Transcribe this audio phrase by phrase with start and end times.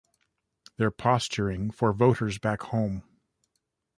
[0.77, 3.03] They're posturing for voters back home.